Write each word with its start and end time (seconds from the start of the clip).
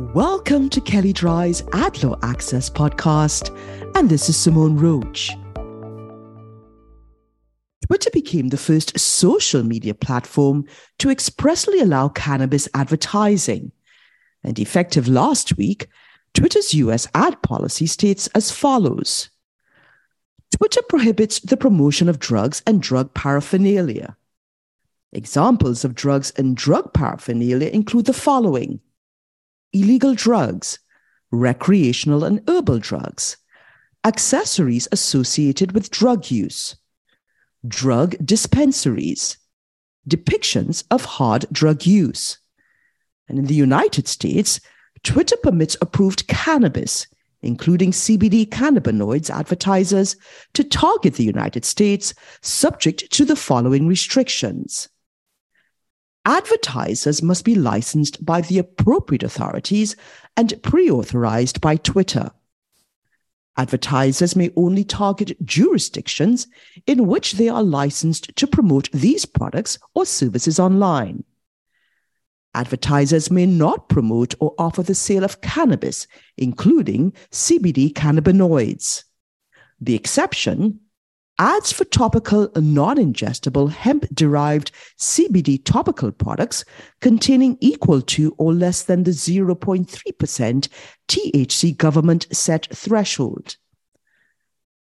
Welcome 0.00 0.70
to 0.70 0.80
Kelley 0.80 1.12
Drye's 1.12 1.62
Ad 1.72 2.02
Law 2.02 2.18
Access 2.22 2.70
podcast, 2.70 3.54
and 3.94 4.08
this 4.08 4.30
is 4.30 4.36
Simone 4.36 4.76
Roach. 4.76 5.30
Twitter 7.86 8.10
became 8.10 8.48
the 8.48 8.56
first 8.56 8.98
social 8.98 9.62
media 9.62 9.94
platform 9.94 10.64
to 10.98 11.10
expressly 11.10 11.80
allow 11.80 12.08
cannabis 12.08 12.66
advertising. 12.74 13.72
And 14.42 14.58
effective 14.58 15.06
last 15.06 15.56
week, 15.58 15.86
Twitter's 16.34 16.72
US 16.74 17.06
ad 17.14 17.40
policy 17.42 17.86
states 17.86 18.26
as 18.28 18.50
follows 18.50 19.28
Twitter 20.56 20.80
prohibits 20.88 21.40
the 21.40 21.58
promotion 21.58 22.08
of 22.08 22.18
drugs 22.18 22.62
and 22.66 22.82
drug 22.82 23.12
paraphernalia. 23.12 24.16
Examples 25.12 25.84
of 25.84 25.94
drugs 25.94 26.32
and 26.36 26.56
drug 26.56 26.94
paraphernalia 26.94 27.68
include 27.68 28.06
the 28.06 28.14
following 28.14 28.80
illegal 29.72 30.14
drugs, 30.14 30.78
recreational 31.30 32.24
and 32.24 32.42
herbal 32.48 32.78
drugs, 32.78 33.36
accessories 34.04 34.88
associated 34.92 35.72
with 35.72 35.90
drug 35.90 36.30
use, 36.30 36.76
drug 37.66 38.16
dispensaries, 38.24 39.36
depictions 40.08 40.84
of 40.90 41.04
hard 41.04 41.46
drug 41.52 41.86
use. 41.86 42.38
And 43.28 43.38
in 43.38 43.46
the 43.46 43.54
United 43.54 44.08
States, 44.08 44.60
Twitter 45.02 45.36
permits 45.42 45.76
approved 45.80 46.26
cannabis, 46.26 47.06
including 47.42 47.92
CBD 47.92 48.46
cannabinoids 48.48 49.30
advertisers, 49.30 50.16
to 50.54 50.64
target 50.64 51.14
the 51.14 51.24
United 51.24 51.64
States 51.64 52.12
subject 52.42 53.10
to 53.12 53.24
the 53.24 53.36
following 53.36 53.86
restrictions 53.86 54.88
advertisers 56.24 57.22
must 57.22 57.44
be 57.44 57.54
licensed 57.54 58.24
by 58.24 58.40
the 58.40 58.58
appropriate 58.58 59.22
authorities 59.22 59.96
and 60.36 60.62
pre 60.62 60.90
authorized 60.90 61.60
by 61.60 61.76
Twitter. 61.76 62.30
Advertisers 63.56 64.36
may 64.36 64.50
only 64.56 64.84
target 64.84 65.36
jurisdictions 65.44 66.46
in 66.86 67.06
which 67.06 67.32
they 67.32 67.48
are 67.48 67.62
licensed 67.62 68.34
to 68.36 68.46
promote 68.46 68.90
these 68.92 69.26
products 69.26 69.78
or 69.94 70.06
services 70.06 70.58
online. 70.58 71.24
Advertisers 72.54 73.30
may 73.30 73.46
not 73.46 73.88
promote 73.88 74.34
or 74.40 74.54
offer 74.58 74.82
the 74.82 74.94
sale 74.94 75.24
of 75.24 75.40
cannabis, 75.40 76.06
including 76.36 77.12
CBD 77.30 77.92
cannabinoids. 77.92 79.04
The 79.80 79.94
exception 79.94 80.80
ads 81.40 81.72
for 81.72 81.86
topical 81.86 82.50
non 82.54 82.98
ingestible 82.98 83.70
hemp 83.70 84.04
derived 84.12 84.70
CBD 84.98 85.64
topical 85.64 86.12
products 86.12 86.66
containing 87.00 87.56
equal 87.60 88.02
to 88.02 88.34
or 88.36 88.52
less 88.52 88.82
than 88.82 89.04
the 89.04 89.12
0.3% 89.12 90.68
THC 91.08 91.76
government 91.76 92.26
set 92.30 92.68
threshold. 92.76 93.56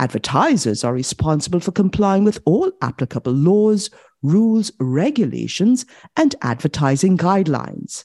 Advertisers 0.00 0.82
are 0.82 0.92
responsible 0.92 1.60
for 1.60 1.70
complying 1.70 2.24
with 2.24 2.40
all 2.44 2.72
applicable 2.82 3.32
laws, 3.32 3.88
rules, 4.20 4.72
regulations, 4.80 5.86
and 6.16 6.34
advertising 6.42 7.16
guidelines. 7.16 8.04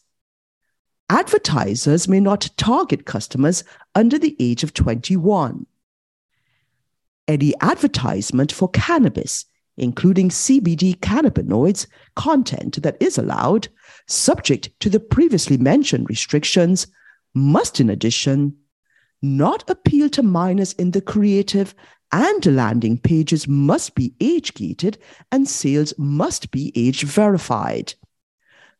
Advertisers 1.10 2.08
may 2.08 2.20
not 2.20 2.52
target 2.58 3.06
customers 3.06 3.64
under 3.96 4.20
the 4.20 4.36
age 4.40 4.64
of 4.64 4.74
21 4.76 5.66
any 7.28 7.54
advertisement 7.62 8.52
for 8.52 8.70
cannabis, 8.70 9.46
including 9.78 10.30
CBD 10.30 10.96
cannabinoids, 10.98 11.88
content 12.16 12.82
that 12.84 12.98
is 13.00 13.18
allowed, 13.18 13.68
subject 14.08 14.70
to 14.80 14.90
the 14.90 15.00
previously 15.00 15.58
mentioned 15.58 16.10
restrictions, 16.10 16.88
must 17.34 17.80
in 17.80 17.90
addition 17.90 18.56
not 19.22 19.68
appeal 19.70 20.10
to 20.10 20.22
minors 20.22 20.74
in 20.74 20.92
the 20.92 21.02
creative 21.02 21.74
and 22.12 22.46
landing 22.46 22.98
pages 22.98 23.48
must 23.48 23.96
be 23.96 24.14
age 24.22 24.54
gated 24.54 24.98
and 25.32 25.48
sales 25.50 25.94
must 25.98 26.52
be 26.52 26.72
age 26.76 27.04
verified. 27.04 27.94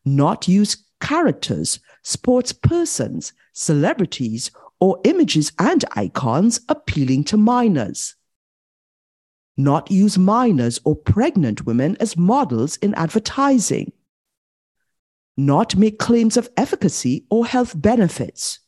Not 0.06 0.48
use 0.48 0.86
characters, 1.02 1.80
sports 2.04 2.54
persons, 2.54 3.34
celebrities, 3.54 4.52
or 4.80 5.00
images 5.04 5.52
and 5.58 5.84
icons 5.96 6.62
appealing 6.70 7.24
to 7.26 7.38
minors 7.38 8.16
not 9.58 9.90
use 9.90 10.18
minors 10.18 10.80
or 10.84 10.96
pregnant 10.96 11.66
women 11.66 11.96
as 12.00 12.18
models 12.18 12.78
in 12.78 12.94
advertising, 12.96 13.92
not 15.38 15.76
make 15.76 16.00
claims 16.00 16.38
of 16.38 16.50
efficacy 16.58 17.26
or 17.30 17.46
health 17.46 17.74
benefits, 17.76 18.60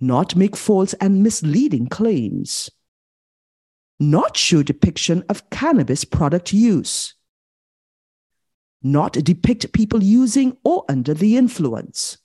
not 0.00 0.36
make 0.36 0.56
false 0.56 0.92
and 0.94 1.22
misleading 1.22 1.88
claims, 1.88 2.70
not 3.98 4.36
show 4.36 4.62
depiction 4.62 5.24
of 5.28 5.48
cannabis 5.50 6.04
product 6.04 6.52
use, 6.52 7.14
not 8.82 9.12
depict 9.14 9.72
people 9.72 10.02
using 10.02 10.56
or 10.64 10.84
under 10.88 11.14
the 11.14 11.36
influence, 11.36 12.18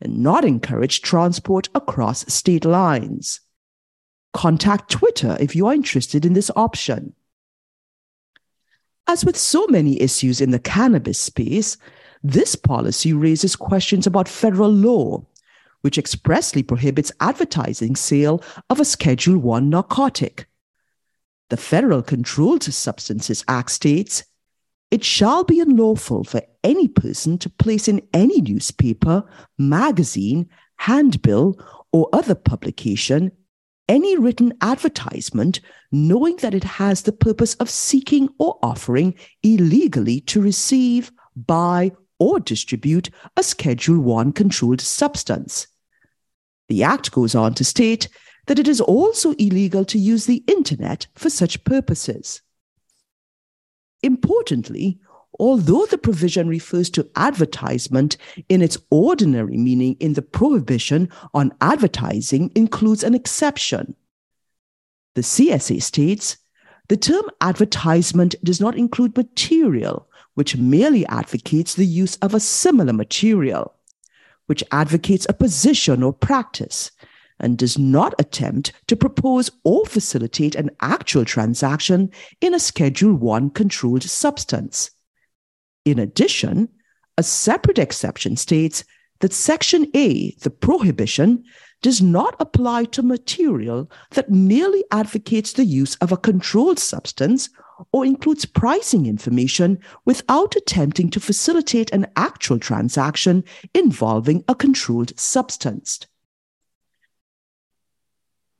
and 0.00 0.18
not 0.18 0.44
encourage 0.44 1.02
transport 1.02 1.68
across 1.74 2.32
state 2.32 2.64
lines 2.64 3.41
contact 4.32 4.90
Twitter 4.90 5.36
if 5.40 5.54
you 5.54 5.66
are 5.66 5.74
interested 5.74 6.24
in 6.24 6.32
this 6.32 6.50
option. 6.56 7.14
As 9.06 9.24
with 9.24 9.36
so 9.36 9.66
many 9.66 10.00
issues 10.00 10.40
in 10.40 10.50
the 10.50 10.58
cannabis 10.58 11.18
space, 11.18 11.76
this 12.22 12.54
policy 12.54 13.12
raises 13.12 13.56
questions 13.56 14.06
about 14.06 14.28
federal 14.28 14.70
law, 14.70 15.26
which 15.80 15.98
expressly 15.98 16.62
prohibits 16.62 17.12
advertising 17.20 17.96
sale 17.96 18.42
of 18.70 18.78
a 18.78 18.84
Schedule 18.84 19.38
1 19.38 19.68
narcotic. 19.68 20.46
The 21.50 21.56
Federal 21.56 22.02
Controlled 22.02 22.62
Substances 22.62 23.44
Act 23.48 23.70
states 23.70 24.24
it 24.92 25.02
shall 25.02 25.42
be 25.42 25.58
unlawful 25.58 26.22
for 26.22 26.42
any 26.62 26.86
person 26.86 27.38
to 27.38 27.48
place 27.48 27.88
in 27.88 28.02
any 28.12 28.42
newspaper, 28.42 29.24
magazine, 29.58 30.50
handbill, 30.76 31.58
or 31.92 32.10
other 32.12 32.34
publication 32.34 33.32
any 33.88 34.16
written 34.16 34.52
advertisement 34.60 35.60
knowing 35.90 36.36
that 36.36 36.54
it 36.54 36.64
has 36.64 37.02
the 37.02 37.12
purpose 37.12 37.54
of 37.54 37.68
seeking 37.68 38.28
or 38.38 38.58
offering 38.62 39.14
illegally 39.42 40.20
to 40.22 40.40
receive, 40.40 41.12
buy, 41.36 41.92
or 42.18 42.40
distribute 42.40 43.10
a 43.36 43.42
Schedule 43.42 44.00
1 44.00 44.32
controlled 44.32 44.80
substance. 44.80 45.66
The 46.68 46.82
Act 46.82 47.10
goes 47.10 47.34
on 47.34 47.54
to 47.54 47.64
state 47.64 48.08
that 48.46 48.58
it 48.58 48.68
is 48.68 48.80
also 48.80 49.32
illegal 49.32 49.84
to 49.86 49.98
use 49.98 50.26
the 50.26 50.44
Internet 50.46 51.06
for 51.14 51.30
such 51.30 51.64
purposes. 51.64 52.42
Importantly, 54.02 55.00
although 55.42 55.84
the 55.86 55.98
provision 55.98 56.46
refers 56.46 56.88
to 56.88 57.10
advertisement 57.16 58.16
in 58.48 58.62
its 58.62 58.78
ordinary 58.90 59.56
meaning 59.56 59.96
in 59.98 60.12
the 60.12 60.22
prohibition 60.22 61.08
on 61.34 61.52
advertising 61.60 62.48
includes 62.54 63.02
an 63.02 63.12
exception. 63.12 63.96
The 65.16 65.22
CSA 65.22 65.82
states 65.82 66.36
the 66.86 66.96
term 66.96 67.24
advertisement 67.40 68.36
does 68.44 68.60
not 68.60 68.76
include 68.76 69.16
material 69.16 70.08
which 70.34 70.56
merely 70.56 71.04
advocates 71.06 71.74
the 71.74 71.86
use 71.86 72.14
of 72.18 72.34
a 72.34 72.40
similar 72.40 72.92
material, 72.92 73.74
which 74.46 74.62
advocates 74.70 75.26
a 75.28 75.34
position 75.34 76.04
or 76.04 76.12
practice, 76.12 76.92
and 77.40 77.58
does 77.58 77.76
not 77.76 78.14
attempt 78.20 78.72
to 78.86 78.94
propose 78.94 79.50
or 79.64 79.84
facilitate 79.86 80.54
an 80.54 80.70
actual 80.80 81.24
transaction 81.24 82.12
in 82.40 82.54
a 82.54 82.60
Schedule 82.60 83.14
1 83.14 83.50
controlled 83.50 84.04
substance. 84.04 84.92
In 85.84 85.98
addition, 85.98 86.68
a 87.18 87.22
separate 87.22 87.78
exception 87.78 88.36
states 88.36 88.84
that 89.20 89.32
Section 89.32 89.86
A, 89.94 90.32
the 90.40 90.50
prohibition, 90.50 91.44
does 91.80 92.00
not 92.00 92.36
apply 92.38 92.84
to 92.84 93.02
material 93.02 93.90
that 94.10 94.30
merely 94.30 94.84
advocates 94.92 95.52
the 95.52 95.64
use 95.64 95.96
of 95.96 96.12
a 96.12 96.16
controlled 96.16 96.78
substance 96.78 97.50
or 97.92 98.06
includes 98.06 98.44
pricing 98.44 99.06
information 99.06 99.78
without 100.04 100.54
attempting 100.54 101.10
to 101.10 101.20
facilitate 101.20 101.90
an 101.92 102.06
actual 102.14 102.58
transaction 102.58 103.42
involving 103.74 104.44
a 104.46 104.54
controlled 104.54 105.18
substance. 105.18 106.00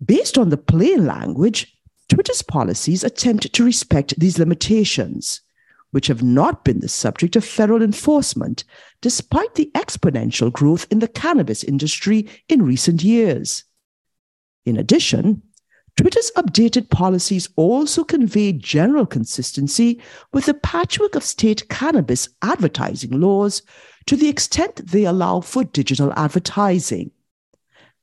Based 0.05 0.37
on 0.37 0.49
the 0.49 0.57
plain 0.57 1.07
language, 1.07 1.77
Twitter's 2.09 2.43
policies 2.43 3.05
attempt 3.05 3.53
to 3.53 3.65
respect 3.65 4.19
these 4.19 4.39
limitations 4.39 5.41
which 5.93 6.09
have 6.09 6.23
not 6.23 6.65
been 6.65 6.81
the 6.81 6.89
subject 6.89 7.37
of 7.37 7.45
federal 7.45 7.83
enforcement, 7.83 8.65
despite 9.01 9.55
the 9.55 9.71
exponential 9.75 10.53
growth 10.53 10.87
in 10.91 10.99
the 10.99 11.09
cannabis 11.09 11.63
industry 11.63 12.29
in 12.49 12.63
recent 12.63 13.05
years. 13.05 13.65
In 14.67 14.77
addition, 14.77 15.43
Twitter's 15.97 16.33
updated 16.37 16.89
policies 16.89 17.49
also 17.57 18.03
convey 18.03 18.53
general 18.53 19.05
consistency 19.05 20.01
with 20.33 20.47
the 20.47 20.55
patchwork 20.55 21.15
of 21.15 21.23
state 21.23 21.69
cannabis 21.69 22.29
advertising 22.41 23.21
laws 23.21 23.63
to 24.07 24.17
the 24.17 24.29
extent 24.29 24.77
they 24.77 25.05
allow 25.05 25.41
for 25.41 25.65
digital 25.65 26.13
advertising. 26.15 27.11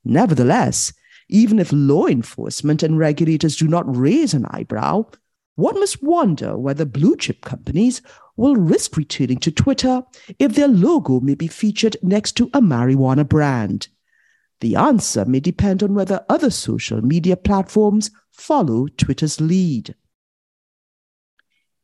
Nevertheless, 0.06 0.94
even 1.30 1.60
if 1.60 1.72
law 1.72 2.06
enforcement 2.06 2.84
and 2.84 2.98
regulators 2.98 3.56
do 3.56 3.68
not 3.68 3.96
raise 3.96 4.34
an 4.34 4.46
eyebrow, 4.52 5.06
one 5.60 5.80
must 5.80 6.02
wonder 6.02 6.58
whether 6.58 6.86
blue 6.86 7.16
chip 7.18 7.42
companies 7.42 8.02
will 8.38 8.56
risk 8.56 8.96
returning 8.96 9.38
to 9.40 9.52
Twitter 9.52 10.04
if 10.40 10.56
their 10.56 10.68
logo 10.68 11.20
may 11.20 11.36
be 11.36 11.48
featured 11.48 11.98
next 12.02 12.34
to 12.38 12.50
a 12.54 12.62
marijuana 12.62 13.28
brand. 13.28 13.90
The 14.62 14.76
answer 14.76 15.26
may 15.26 15.40
depend 15.40 15.84
on 15.84 15.94
whether 15.94 16.26
other 16.30 16.50
social 16.50 17.02
media 17.02 17.38
platforms 17.38 18.12
follow 18.32 18.88
Twitter's 18.88 19.40
lead. 19.40 19.96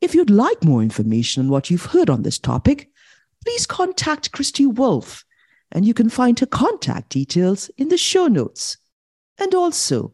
If 0.01 0.15
you'd 0.15 0.29
like 0.29 0.63
more 0.63 0.81
information 0.81 1.43
on 1.43 1.49
what 1.49 1.69
you've 1.69 1.87
heard 1.87 2.09
on 2.09 2.23
this 2.23 2.39
topic, 2.39 2.89
please 3.43 3.65
contact 3.65 4.31
Kristi 4.31 4.65
Wolff, 4.65 5.23
and 5.71 5.85
you 5.85 5.93
can 5.93 6.09
find 6.09 6.39
her 6.39 6.45
contact 6.45 7.09
details 7.09 7.69
in 7.77 7.89
the 7.89 7.97
show 7.97 8.27
notes. 8.27 8.77
And 9.37 9.53
also, 9.53 10.13